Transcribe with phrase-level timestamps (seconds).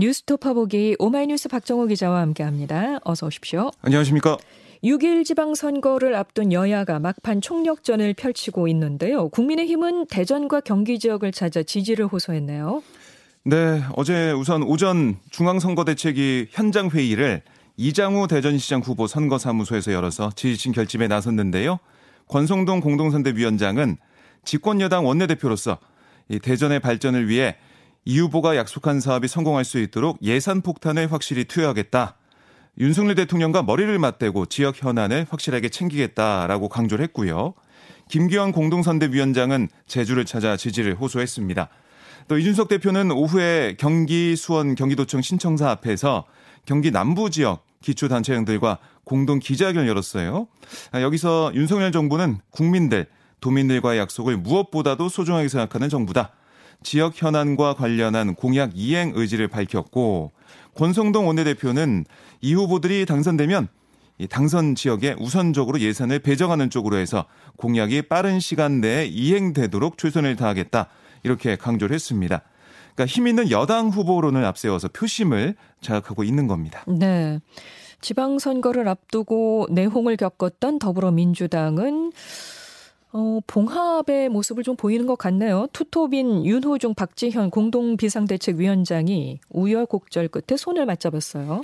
[0.00, 3.00] 뉴스토파 보기 오마이뉴스 박정호 기자와 함께합니다.
[3.04, 3.70] 어서 오십시오.
[3.82, 4.38] 안녕하십니까?
[4.82, 9.28] 6일 지방선거를 앞둔 여야가 막판 총력전을 펼치고 있는데요.
[9.28, 12.82] 국민의힘은 대전과 경기 지역을 찾아 지지를 호소했네요.
[13.44, 17.42] 네, 어제 우선 오전 중앙선거대책위 현장 회의를
[17.76, 21.78] 이장우 대전시장 후보 선거사무소에서 열어서 지지층 결집에 나섰는데요.
[22.26, 23.98] 권성동 공동선대위원장은
[24.46, 25.76] 집권여당 원내대표로서
[26.42, 27.56] 대전의 발전을 위해
[28.04, 32.16] 이 후보가 약속한 사업이 성공할 수 있도록 예산 폭탄을 확실히 투여하겠다.
[32.78, 37.54] 윤석열 대통령과 머리를 맞대고 지역 현안을 확실하게 챙기겠다라고 강조를 했고요.
[38.08, 41.68] 김기현 공동선대위원장은 제주를 찾아 지지를 호소했습니다.
[42.28, 46.24] 또 이준석 대표는 오후에 경기 수원 경기도청 신청사 앞에서
[46.64, 50.46] 경기 남부 지역 기초단체장들과 공동 기자회견을 열었어요.
[50.92, 53.06] 아, 여기서 윤석열 정부는 국민들,
[53.40, 56.32] 도민들과의 약속을 무엇보다도 소중하게 생각하는 정부다.
[56.82, 60.32] 지역 현안과 관련한 공약 이행 의지를 밝혔고
[60.74, 62.04] 권성동 원내대표는
[62.40, 63.68] 이 후보들이 당선되면
[64.28, 67.24] 당선 지역에 우선적으로 예산을 배정하는 쪽으로 해서
[67.56, 70.88] 공약이 빠른 시간 내에 이행되도록 최선을 다하겠다
[71.22, 72.42] 이렇게 강조를 했습니다.
[72.94, 76.84] 그러니까 힘 있는 여당 후보론을 앞세워서 표심을 자극하고 있는 겁니다.
[76.86, 77.40] 네.
[78.00, 82.12] 지방선거를 앞두고 내홍을 겪었던 더불어민주당은
[83.12, 85.66] 어, 봉합의 모습을 좀 보이는 것 같네요.
[85.72, 91.62] 투톱인 윤호중 박지현 공동 비상대책위원장이 우여곡절 끝에 손을 맞잡았어요.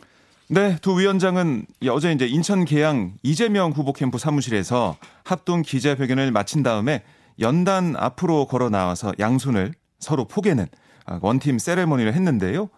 [0.48, 7.02] 네, 두 위원장은 어제 이제 인천 계양 이재명 후보 캠프 사무실에서 합동 기자회견을 마친 다음에
[7.40, 10.66] 연단 앞으로 걸어 나와서 양손을 서로 포개는
[11.04, 12.70] 아, 원팀 세레머니를 했는데요.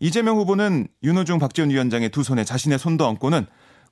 [0.00, 3.46] 이재명 후보는 윤호중 박지원 위원장의 두 손에 자신의 손도 얹고는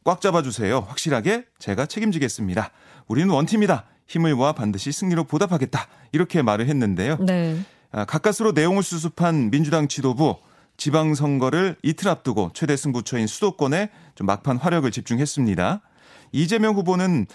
[0.05, 0.81] 꽉 잡아주세요.
[0.89, 2.71] 확실하게 제가 책임지겠습니다.
[3.07, 3.85] 우리는 원팀이다.
[4.11, 5.87] 힘을 모아 반드시 승리로 보답하겠다.
[6.11, 7.19] 이렇게 말을 했는데요.
[7.21, 7.57] 네.
[7.93, 10.37] 아, 가까스로 내용을 수습한 민주당 지도부
[10.77, 15.81] 지방선거를 이틀 앞두고 최대 승부처인 수도권에 좀 막판 화력을 집중했습니다.
[16.33, 17.27] 이재명 후보는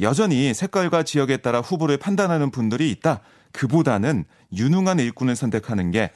[0.00, 3.20] 여전히 색깔과 지역에 따라 후보를 판단하는 분들이 있다.
[3.52, 6.10] 그보다는 유능한 일꾼을 선택하는 게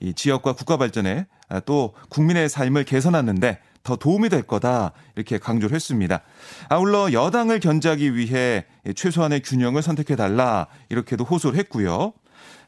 [0.00, 3.58] 이 지역과 국가 발전에 아, 또 국민의 삶을 개선하는데
[3.88, 6.20] 더 도움이 될 거다 이렇게 강조를 했습니다.
[6.68, 12.12] 아울러 여당을 견제하기 위해 최소한의 균형을 선택해 달라 이렇게도 호소를 했고요.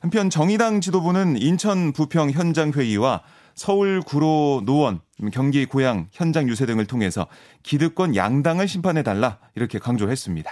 [0.00, 3.20] 한편 정의당 지도부는 인천 부평 현장 회의와
[3.54, 5.00] 서울 구로 노원
[5.30, 7.26] 경기 고양 현장 유세 등을 통해서
[7.64, 10.50] 기득권 양당을 심판해 달라 이렇게 강조를 했습니다.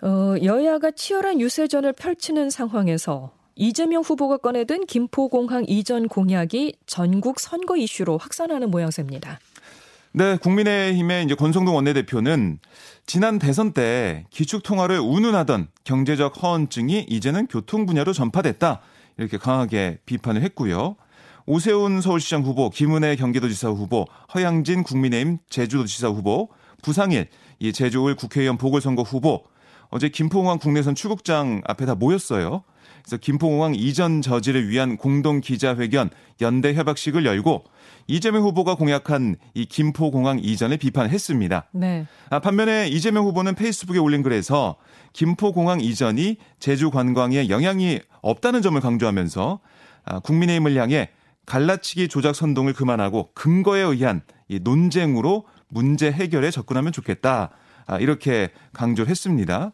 [0.00, 8.18] 어, 여야가 치열한 유세전을 펼치는 상황에서 이재명 후보가 꺼내든 김포공항 이전 공약이 전국 선거 이슈로
[8.18, 9.40] 확산하는 모양새입니다.
[10.12, 12.58] 네, 국민의힘의 이제 권성동 원내대표는
[13.06, 18.80] 지난 대선 때 기축 통화를 운운하던 경제적 허언증이 이제는 교통 분야로 전파됐다.
[19.16, 20.96] 이렇게 강하게 비판을 했고요.
[21.46, 26.48] 오세훈 서울시장 후보, 김은혜 경기도지사 후보, 허양진 국민의힘 제주도지사 후보,
[26.82, 27.28] 부상일
[27.58, 29.44] 이 제주울 국회의원 보궐선거 후보
[29.88, 32.64] 어제 김포공항 국내선 출국장 앞에 다 모였어요.
[33.06, 37.62] 그래서 김포공항 이전 저지를 위한 공동 기자회견 연대 협약식을 열고
[38.08, 41.68] 이재명 후보가 공약한 이 김포공항 이전을 비판했습니다.
[41.72, 42.06] 네.
[42.30, 44.74] 아, 반면에 이재명 후보는 페이스북에 올린 글에서
[45.12, 49.60] 김포공항 이전이 제주 관광에 영향이 없다는 점을 강조하면서
[50.04, 51.10] 아, 국민의힘을 향해
[51.46, 57.50] 갈라치기 조작 선동을 그만하고 근거에 의한 이 논쟁으로 문제 해결에 접근하면 좋겠다.
[57.86, 59.72] 아, 이렇게 강조를 했습니다.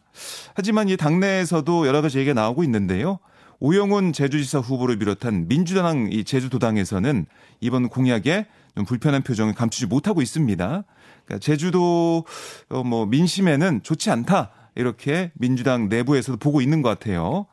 [0.53, 3.19] 하지만 이 당내에서도 여러 가지 얘기가 나오고 있는데요.
[3.59, 7.25] 오영훈 제주지사 후보를 비롯한 민주당 이 제주도당에서는
[7.61, 10.83] 이번 공약에 좀 불편한 표정을 감추지 못하고 있습니다.
[11.25, 12.25] 그러니까 제주도
[12.69, 17.45] 어, 뭐 민심에는 좋지 않다 이렇게 민주당 내부에서도 보고 있는 것 같아요.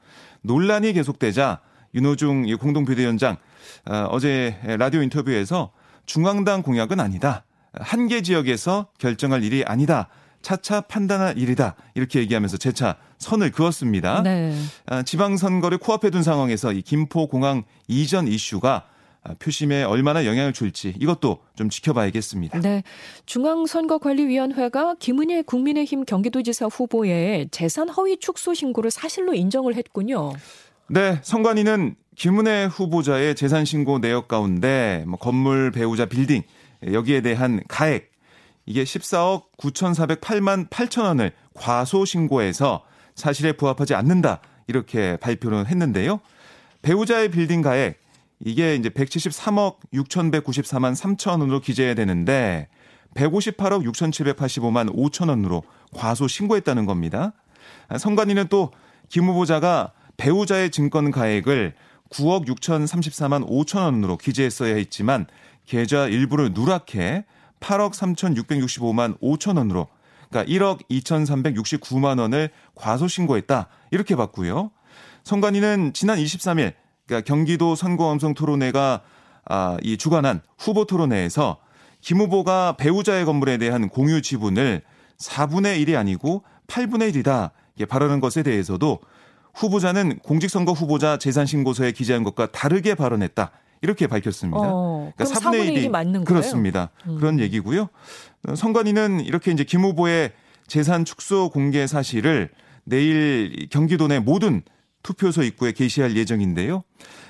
[0.43, 1.61] 논란이 계속되자
[1.95, 3.37] 윤호중 공동비대위원장
[3.87, 5.73] 어, 어제 라디오 인터뷰에서
[6.07, 7.45] 중앙당 공약은 아니다.
[7.73, 10.09] 한개 지역에서 결정할 일이 아니다.
[10.43, 11.75] 차차 판단할 일이다.
[11.95, 14.23] 이렇게 얘기하면서 재차 선을 그었습니다.
[14.23, 14.55] 네.
[14.87, 18.85] 아, 지방선거를 코앞에 둔 상황에서 이 김포공항 이전 이슈가
[19.39, 22.61] 표심에 얼마나 영향을 줄지 이것도 좀 지켜봐야겠습니다.
[22.61, 22.83] 네.
[23.27, 30.33] 중앙선거관리위원회가 김은혜 국민의힘 경기도지사 후보의 재산 허위 축소 신고를 사실로 인정을 했군요.
[30.89, 31.19] 네.
[31.23, 36.43] 선관위는 김은혜 후보자의 재산 신고 내역 가운데 뭐 건물 배우자 빌딩
[36.91, 38.10] 여기에 대한 가액
[38.71, 42.85] 이게 14억 9,408만 8천 원을 과소 신고해서
[43.17, 44.41] 사실에 부합하지 않는다.
[44.69, 46.21] 이렇게 발표를 했는데요.
[46.83, 48.01] 배우자의 빌딩 가액
[48.39, 52.69] 이게 이제 173억 6,194만 3천 원으로 기재해야 되는데
[53.15, 57.33] 158억 6,785만 5천 원으로 과소 신고했다는 겁니다.
[57.99, 58.71] 선관위는 또
[59.11, 61.75] 김 후보자가 배우자의 증권 가액을
[62.11, 65.27] 9억 6,034만 5천 원으로 기재했어야 했지만
[65.67, 67.25] 계좌 일부를 누락해
[67.61, 69.89] 8억 3,665만 5천 원으로
[70.31, 73.69] 그러니까 1억 2,369만 원을 과소 신고했다.
[73.91, 74.71] 이렇게 봤고요.
[75.25, 76.75] 선관위는 지난 23일
[77.07, 79.03] 그러니까 경기도 선거음성 토론회가
[79.47, 81.59] 아, 이 주관한 후보 토론회에서
[82.01, 84.83] 김 후보가 배우자의 건물에 대한 공유 지분을
[85.19, 87.51] 4분의 1이 아니고 8분의 1이다.
[87.75, 89.01] 이게 발언한 것에 대해서도
[89.55, 93.51] 후보자는 공직선거 후보자 재산신고서에 기재한 것과 다르게 발언했다.
[93.83, 94.61] 이렇게 밝혔습니다.
[94.63, 96.25] 어, 그러니까 4분의 1이 맞는 거예요?
[96.25, 96.91] 그렇습니다.
[97.07, 97.17] 음.
[97.17, 97.89] 그런 얘기고요.
[98.55, 100.33] 선관위는 이렇게 이제 김 후보의
[100.67, 102.51] 재산 축소 공개 사실을
[102.85, 104.63] 내일 경기도 내 모든
[105.03, 106.83] 투표소 입구에 게시할 예정인데요.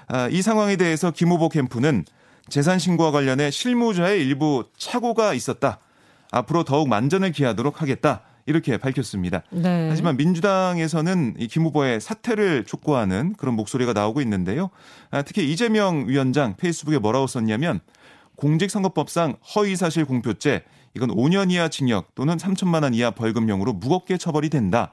[0.09, 2.05] 아, 이 상황에 대해서 김 후보 캠프는
[2.49, 5.79] 재산 신고와 관련해 실무자의 일부 착오가 있었다.
[6.33, 8.23] 앞으로 더욱 만전을 기하도록 하겠다.
[8.51, 9.43] 이렇게 밝혔습니다.
[9.51, 9.89] 네.
[9.89, 14.71] 하지만 민주당에서는 이김 후보의 사퇴를 촉구하는 그런 목소리가 나오고 있는데요.
[15.11, 17.81] 아, 특히 이재명 위원장 페이스북에 뭐라고 썼냐면
[18.37, 20.65] 공직선거법상 허위사실 공표죄
[20.95, 24.93] 이건 5년 이하 징역 또는 3천만 원 이하 벌금형으로 무겁게 처벌이 된다.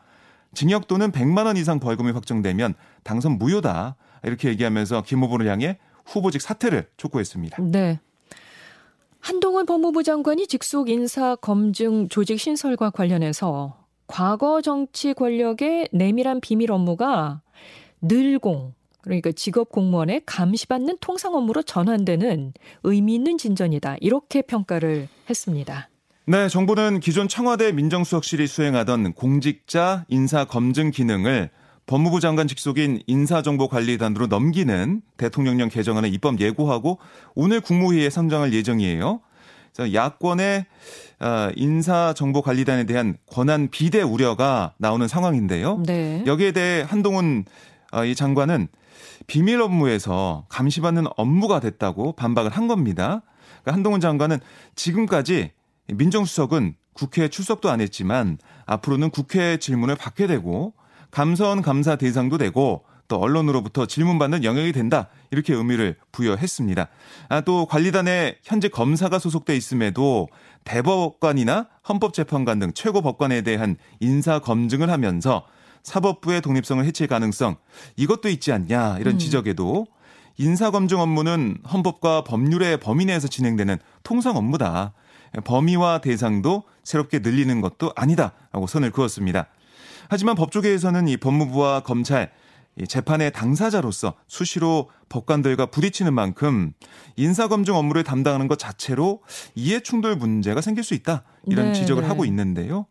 [0.53, 3.95] 징역 또는 100만 원 이상 벌금이 확정되면 당선 무효다.
[4.23, 7.57] 이렇게 얘기하면서 김 후보를 향해 후보직 사퇴를 촉구했습니다.
[7.63, 7.99] 네.
[9.19, 13.77] 한동훈 법무부 장관이 직속 인사 검증 조직 신설과 관련해서
[14.07, 17.41] 과거 정치 권력의 내밀한 비밀 업무가
[18.01, 22.53] 늘공 그러니까 직업 공무원의 감시받는 통상 업무로 전환되는
[22.83, 23.97] 의미 있는 진전이다.
[24.01, 25.89] 이렇게 평가를 했습니다.
[26.25, 31.49] 네, 정부는 기존 청와대 민정수석실이 수행하던 공직자 인사 검증 기능을
[31.87, 36.99] 법무부 장관 직속인 인사정보관리단으로 넘기는 대통령령 개정안을 입법 예고하고
[37.33, 39.21] 오늘 국무회의에 선정할 예정이에요.
[39.93, 40.65] 야권의
[41.21, 45.81] 어, 인사정보관리단에 대한 권한 비대 우려가 나오는 상황인데요.
[45.85, 46.23] 네.
[46.25, 47.45] 여기에 대해 한동훈
[47.93, 48.67] 어, 이 장관은
[49.27, 53.21] 비밀 업무에서 감시받는 업무가 됐다고 반박을 한 겁니다.
[53.61, 54.39] 그러니까 한동훈 장관은
[54.75, 55.51] 지금까지
[55.87, 60.73] 민정수석은 국회 출석도 안 했지만 앞으로는 국회 질문을 받게 되고
[61.17, 66.89] 감사원 감사 대상도 되고 또 언론으로부터 질문받는 영역이 된다 이렇게 의미를 부여했습니다.
[67.29, 70.27] 아, 또 관리단에 현재 검사가 소속돼 있음에도
[70.63, 75.47] 대법관이나 헌법재판관 등 최고 법관에 대한 인사 검증을 하면서
[75.81, 77.55] 사법부의 독립성을 해칠 가능성
[77.95, 79.17] 이것도 있지 않냐 이런 음.
[79.17, 79.87] 지적에도
[80.37, 84.93] 인사 검증 업무는 헌법과 법률의 범위 내에서 진행되는 통상 업무다.
[85.45, 89.47] 범위와 대상도 새롭게 늘리는 것도 아니다라고 선을 그었습니다.
[90.09, 92.31] 하지만 법조계에서는 이 법무부와 검찰
[92.87, 96.73] 재판의 당사자로서 수시로 법관들과 부딪히는 만큼
[97.15, 99.21] 인사검증 업무를 담당하는 것 자체로
[99.55, 102.07] 이해충돌 문제가 생길 수 있다 이런 네, 지적을 네.
[102.07, 102.85] 하고 있는데요.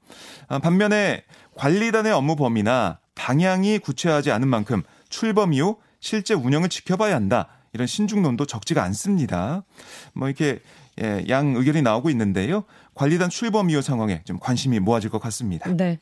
[0.48, 1.22] 아, 반면에
[1.54, 8.46] 관리단의 업무 범위나 방향이 구체하지 않은 만큼 출범 이후 실제 운영을 지켜봐야 한다 이런 신중론도
[8.46, 9.64] 적지가 않습니다.
[10.14, 10.60] 뭐 이렇게
[11.00, 12.64] 예, 양 의견이 나오고 있는데요.
[12.94, 15.70] 관리단 출범 이후 상황에 좀 관심이 모아질 것 같습니다.
[15.76, 15.98] 네.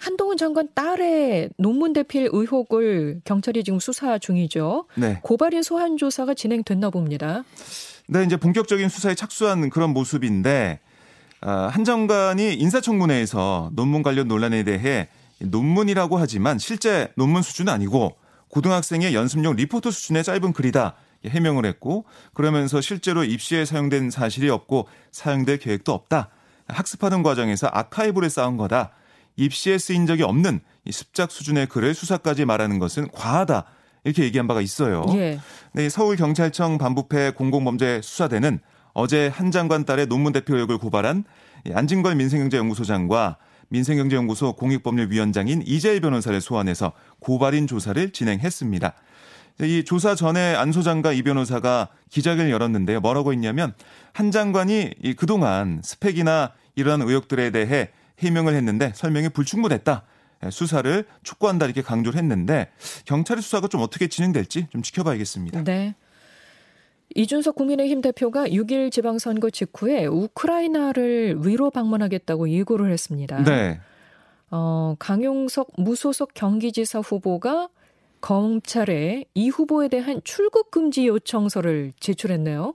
[0.00, 4.86] 한동훈 장관 딸의 논문 대필 의혹을 경찰이 지금 수사 중이죠.
[4.96, 5.20] 네.
[5.22, 7.44] 고발인 소환 조사가 진행됐나 봅니다.
[8.08, 10.80] 네, 이제 본격적인 수사에 착수한 그런 모습인데
[11.42, 18.16] 아, 한 장관이 인사청문회에서 논문 관련 논란에 대해 논문이라고 하지만 실제 논문 수준은 아니고
[18.48, 20.94] 고등학생의 연습용 리포트 수준의 짧은 글이다.
[21.26, 26.30] 해명을 했고 그러면서 실제로 입시에 사용된 사실이 없고 사용될 계획도 없다.
[26.68, 28.92] 학습하는 과정에서 아카이브를 쌓은 거다.
[29.40, 33.64] 입시에 쓰인 적이 없는 이 습작 수준의 글을 수사까지 말하는 것은 과하다.
[34.04, 35.04] 이렇게 얘기한 바가 있어요.
[35.14, 35.40] 예.
[35.72, 38.60] 네, 서울경찰청 반부패 공공범죄 수사대는
[38.92, 41.24] 어제 한 장관 딸의 논문 대표 의혹을 고발한
[41.72, 48.92] 안진걸 민생경제연구소장과 민생경제연구소 공익법률위원장인 이재일 변호사를 소환해서 고발인 조사를 진행했습니다.
[49.62, 53.00] 이 조사 전에 안 소장과 이 변호사가 기자회견을 열었는데요.
[53.00, 53.74] 뭐라고 했냐면
[54.12, 57.90] 한 장관이 이 그동안 스펙이나 이러한 의혹들에 대해
[58.20, 60.04] 해명을 했는데 설명이 불충분했다.
[60.44, 62.70] 예, 수사를 촉구한다 이렇게 강조를 했는데
[63.04, 65.64] 경찰의 수사가 좀 어떻게 진행될지 좀 지켜봐야겠습니다.
[65.64, 65.94] 네.
[67.14, 73.42] 이준석 국민의힘 대표가 6일 지방선거 직후에 우크라이나를 위로 방문하겠다고 예고를 했습니다.
[73.42, 73.80] 네.
[74.50, 77.68] 어, 강용석 무소속 경기지사 후보가
[78.20, 82.74] 검찰에 이 후보에 대한 출국 금지 요청서를 제출했네요.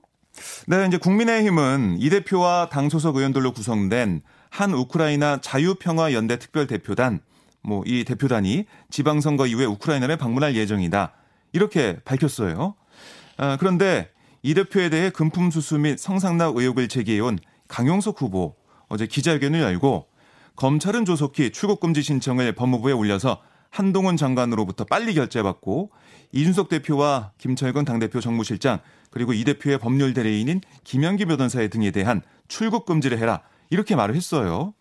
[0.67, 7.21] 네, 이제 국민의힘은 이 대표와 당 소속 의원들로 구성된 한 우크라이나 자유평화연대 특별대표단,
[7.61, 11.13] 뭐 이 대표단이 지방선거 이후에 우크라이나를 방문할 예정이다.
[11.51, 12.75] 이렇게 밝혔어요.
[13.37, 14.11] 아, 그런데
[14.43, 18.55] 이 대표에 대해 금품 수수 및 성상납 의혹을 제기해온 강용석 후보
[18.87, 20.07] 어제 기자회견을 열고
[20.55, 25.91] 검찰은 조속히 출국 금지 신청을 법무부에 올려서 한동훈 장관으로부터 빨리 결재받고
[26.31, 32.85] 이준석 대표와 김철근 당대표 정무실장 그리고 이 대표의 법률 대리인인 김영기 변호사의 등에 대한 출국
[32.85, 33.41] 금지를 해라.
[33.69, 34.73] 이렇게 말을 했어요.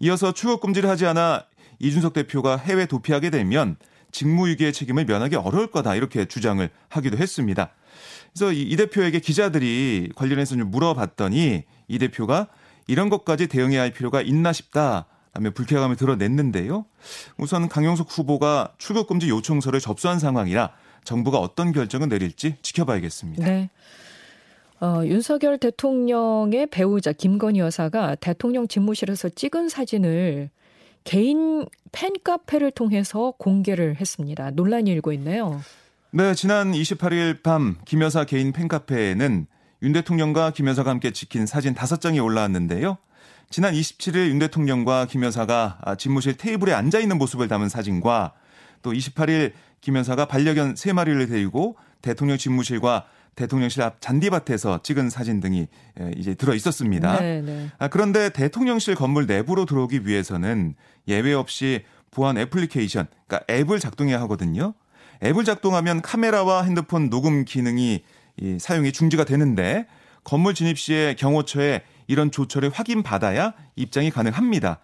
[0.00, 1.44] 이어서 출국 금지를 하지 않아
[1.78, 3.76] 이준석 대표가 해외 도피하게 되면
[4.12, 5.94] 직무유기의 책임을 면하기 어려울 거다.
[5.94, 7.70] 이렇게 주장을 하기도 했습니다.
[8.32, 12.48] 그래서 이, 이 대표에게 기자들이 관련해서 좀 물어봤더니 이 대표가
[12.86, 15.06] 이런 것까지 대응해야 할 필요가 있나 싶다.
[15.32, 16.86] 라며 불쾌감을 드러냈는데요.
[17.36, 20.72] 우선 강용석 후보가 출국 금지 요청서를 접수한 상황이라
[21.04, 23.44] 정부가 어떤 결정을 내릴지 지켜봐야겠습니다.
[23.44, 23.70] 네.
[24.80, 30.48] 어, 윤석열 대통령의 배우자 김건희 여사가 대통령 집무실에서 찍은 사진을
[31.04, 34.50] 개인 팬카페를 통해서 공개를 했습니다.
[34.52, 35.60] 논란이 일고 있네요.
[36.12, 39.46] 네, 지난 28일 밤 김 여사 개인 팬카페에는
[39.82, 42.96] 윤 대통령과 김 여사가 함께 찍힌 사진 5장이 올라왔는데요.
[43.50, 48.32] 지난 27일 윤 대통령과 김 여사가 집무실 테이블에 앉아 있는 모습을 담은 사진과
[48.82, 53.06] 또 28일 김 여사가 반려견 3마리를 데리고 대통령 집무실과
[53.36, 55.66] 대통령실 앞 잔디밭에서 찍은 사진 등이
[56.16, 57.20] 이제 들어 있었습니다.
[57.20, 57.70] 네, 네.
[57.78, 60.74] 아, 그런데 대통령실 건물 내부로 들어오기 위해서는
[61.08, 64.74] 예외 없이 보안 애플리케이션, 그러니까 앱을 작동해야 하거든요.
[65.22, 68.02] 앱을 작동하면 카메라와 핸드폰 녹음 기능이
[68.40, 69.86] 이 사용이 중지가 되는데
[70.24, 74.80] 건물 진입 시에 경호처에 이런 조처를 확인받아야 입장이 가능합니다.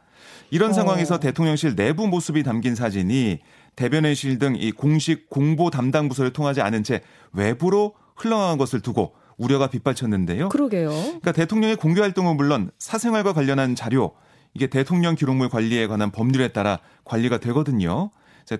[0.50, 0.72] 이런 어.
[0.72, 3.40] 상황에서 대통령실 내부 모습이 담긴 사진이
[3.74, 9.66] 대변인실 등 이 공식 공보 담당 부서를 통하지 않은 채 외부로 흘러간 것을 두고 우려가
[9.68, 10.48] 빗발쳤는데요.
[10.48, 10.90] 그러게요.
[10.90, 14.14] 그러니까 대통령의 공개 활동은 물론 사생활과 관련한 자료
[14.54, 18.10] 이게 대통령 기록물 관리에 관한 법률에 따라 관리가 되거든요.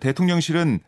[0.01, 0.81] 대통령실은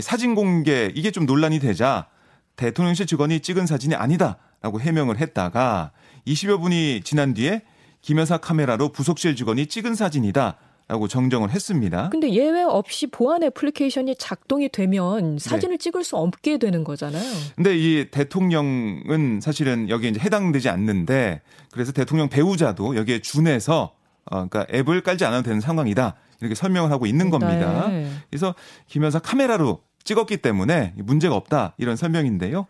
[0.00, 2.08] 사진 공개 이게 좀 논란이 되자
[2.56, 5.92] 대통령실 직원이 찍은 사진이 아니다라고 해명을 했다가
[6.26, 7.62] 20여 분이 지난 뒤에
[8.02, 10.56] 김 여사 카메라로 부속실 직원이 찍은 사진이다.
[10.90, 12.08] 라고 정정을 했습니다.
[12.10, 15.84] 근데 예외 없이 보안 애플리케이션이 작동이 되면 사진을 네.
[15.84, 17.22] 찍을 수 없게 되는 거잖아요.
[17.54, 23.92] 근데 이 대통령은 사실은 여기에 이제 해당되지 않는데 그래서 대통령 배우자도 여기에 준해서
[24.32, 26.16] 어, 그러니까 앱을 깔지 않아도 되는 상황이다.
[26.40, 27.86] 이렇게 설명을 하고 있는 겁니다.
[27.86, 28.10] 네.
[28.28, 28.56] 그래서
[28.88, 32.66] 김 여사 카메라로 찍었기 때문에 문제가 없다 이런 설명인데요.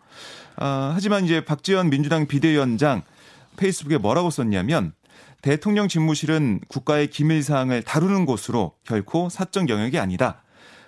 [0.57, 3.01] 아, 하지만 이제 박지원 민주당 비대위원장
[3.57, 4.93] 페이스북에 뭐라고 썼냐면
[5.43, 10.43] 대통령 집무실은 국가의 기밀 사항을 다루는 곳으로 결코 사적 영역이 아니다.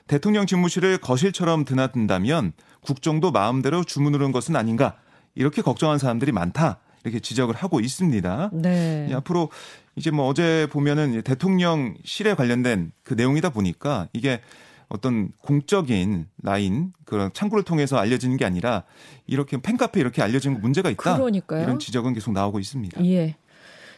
[0.07, 4.97] 대통령 집무실을 거실처럼 드나든다면 국정도 마음대로 주문으로는 것은 아닌가
[5.35, 8.51] 이렇게 걱정한 사람들이 많다 이렇게 지적을 하고 있습니다.
[8.53, 9.11] 네.
[9.15, 9.51] 앞으로
[9.97, 14.41] 이제 뭐 어제 보면은 대통령실에 관련된 그 내용이다 보니까 이게
[14.89, 18.83] 어떤 공적인 라인 그런 창구를 통해서 알려지는 게 아니라
[19.27, 21.17] 이렇게 팬카페 이렇게 알려지는 문제가 있다.
[21.17, 21.63] 그러니까요.
[21.63, 23.03] 이런 지적은 계속 나오고 있습니다.
[23.07, 23.35] 예.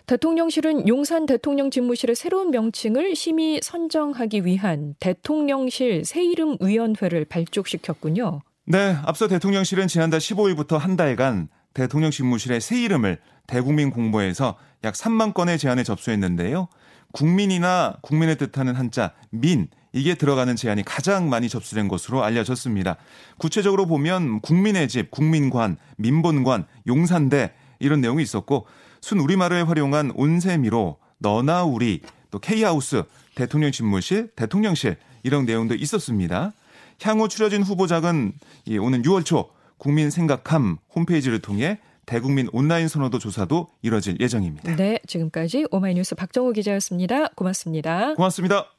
[0.07, 8.43] 대통령실은 용산 대통령 집무실의 새로운 명칭을 심의 선정하기 위한 대통령실 새 이름 위원회를 발족시켰군요.
[8.67, 15.33] 네, 앞서 대통령실은 지난달 15일부터 한 달간 대통령 집무실의 새 이름을 대국민 공모에서 약 3만
[15.33, 16.69] 건의 제안에 접수했는데요.
[17.13, 22.97] 국민이나 국민의 뜻하는 한자 민 이게 들어가는 제안이 가장 많이 접수된 것으로 알려졌습니다.
[23.39, 28.67] 구체적으로 보면 국민의 집, 국민관, 민본관, 용산대 이런 내용이 있었고
[29.05, 33.03] 순 우리말을 활용한 온세미로 너나 우리 또 K하우스,
[33.35, 36.55] 대통령 집무실, 대통령실 이런 내용도 있었습니다.
[37.03, 38.33] 향후 추려진 후보작은
[38.81, 44.75] 오는 6월 초 국민 생각함 홈페이지를 통해 대국민 온라인 선호도 조사도 이뤄질 예정입니다.
[44.75, 47.29] 네, 지금까지 오마이뉴스 박정우 기자였습니다.
[47.35, 48.15] 고맙습니다.
[48.15, 48.74] 고맙습니다.